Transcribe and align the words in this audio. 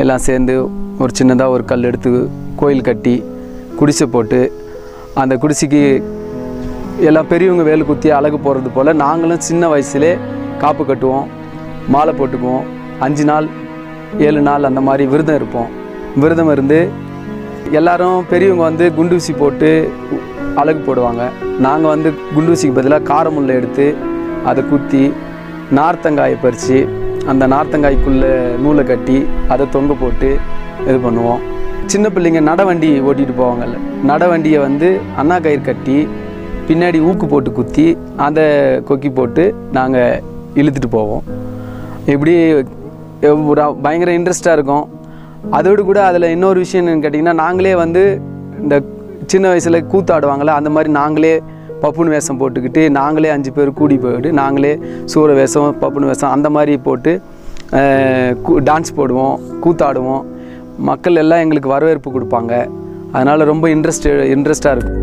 எல்லாம் 0.00 0.22
சேர்ந்து 0.26 0.54
ஒரு 1.02 1.12
சின்னதாக 1.18 1.54
ஒரு 1.54 1.64
கல் 1.70 1.86
எடுத்து 1.88 2.10
கோயில் 2.60 2.86
கட்டி 2.88 3.14
குடிசை 3.78 4.06
போட்டு 4.14 4.38
அந்த 5.22 5.34
குடிசைக்கு 5.42 5.82
எல்லாம் 7.08 7.28
பெரியவங்க 7.32 7.64
வேலு 7.68 7.84
குத்தி 7.88 8.08
அழகு 8.18 8.38
போடுறது 8.44 8.70
போல் 8.74 8.90
நாங்களும் 9.02 9.44
சின்ன 9.48 9.70
வயசுலே 9.72 10.12
காப்பு 10.62 10.84
கட்டுவோம் 10.84 11.26
மாலை 11.94 12.12
போட்டுக்குவோம். 12.18 12.64
அஞ்சு 13.06 13.24
நாள் 13.30 13.46
ஏழு 14.26 14.40
நாள் 14.48 14.68
அந்த 14.68 14.80
மாதிரி 14.88 15.04
விரதம் 15.12 15.38
இருப்போம். 15.40 15.68
விரதம் 16.22 16.52
இருந்து 16.54 16.80
எல்லாரும் 17.78 18.18
பெரியவங்க 18.32 18.64
வந்து 18.68 18.86
குண்டூசி 18.98 19.34
போட்டு 19.42 19.70
அழகு 20.62 20.80
போடுவாங்க. 20.86 21.24
நாங்கள் 21.66 21.92
வந்து 21.94 22.10
குண்டூசிக்கு 22.36 22.78
பதிலாக 22.78 23.08
காரமுல்லை 23.12 23.54
எடுத்து 23.60 23.86
அதை 24.50 24.62
குத்தி 24.72 25.04
நார்த்தங்காயை 25.78 26.38
பறித்து 26.44 26.78
அந்த 27.32 27.44
நார்த்தங்காய்க்குள்ளே 27.52 28.32
நூலை 28.64 28.84
கட்டி 28.84 29.16
அதை 29.52 29.64
தொங்க 29.76 29.94
போட்டு 30.00 30.30
இது 30.86 30.98
பண்ணுவோம். 31.06 31.40
சின்ன 31.92 32.08
பிள்ளைங்க 32.14 32.40
நடவண்டி 32.48 32.90
ஓட்டிகிட்டு 33.00 33.34
போவாங்கல்ல. 33.40 33.76
நடவண்டியை 34.10 34.58
வந்து 34.66 34.88
அண்ணா 35.20 35.38
கயிறு 35.44 35.62
கட்டி 35.68 35.96
பின்னாடி 36.68 36.98
ஊக்கு 37.08 37.26
போட்டு 37.28 37.52
குத்தி 37.52 37.86
அதை 38.26 38.44
கொக்கி 38.88 39.10
போட்டு 39.14 39.44
நாங்கள் 39.72 40.22
இழுத்துட்டு 40.60 40.90
போவோம். 40.90 41.22
இப்படி 42.12 42.34
ஒரு 43.50 43.62
பயங்கர 43.86 44.12
இன்ட்ரெஸ்டாக 44.18 44.56
இருக்கும். 44.58 44.86
அதோடு 45.58 45.84
கூட 45.84 46.04
அதில் 46.04 46.32
இன்னொரு 46.34 46.58
விஷயம் 46.64 46.82
என்னென்னு 46.82 47.04
கேட்டிங்கன்னா 47.04 47.34
நாங்களே 47.44 47.74
வந்து 47.74 48.02
இந்த 48.62 48.76
சின்ன 49.32 49.48
வயசில் 49.48 49.86
கூத்தாடுவாங்கள்ல 49.92 50.54
அந்த 50.60 50.70
மாதிரி 50.70 50.92
நாங்களே 51.00 51.34
பப்புனு 51.82 52.12
வேஷம் 52.14 52.38
போட்டுக்கிட்டு 52.40 52.82
நாங்களே 52.90 53.28
அஞ்சு 53.28 53.52
பேர் 53.52 53.78
கூடி 53.80 53.96
போயிட்டு 53.98 54.32
நாங்களே 54.32 54.72
சூர 55.04 55.32
வேஷம் 55.32 55.76
பப்புனு 55.80 56.10
வேஷம் 56.10 56.30
அந்த 56.30 56.50
மாதிரி 56.56 56.76
போட்டு 56.88 57.12
டான்ஸ் 58.68 58.92
போடுவோம் 58.96 59.36
கூத்தாடுவோம். 59.64 60.22
மக்கள் 60.90 61.20
எல்லாம் 61.22 61.42
எங்களுக்கு 61.44 61.68
வரவேற்பு 61.68 62.10
கொடுப்பாங்க. 62.16 62.54
அதனால் 63.12 63.48
ரொம்ப 63.52 63.68
இன்ட்ரெஸ்ட் 63.68 64.08
இன்ட்ரெஸ்டாக 64.34 64.76
இருக்கும். 64.76 64.98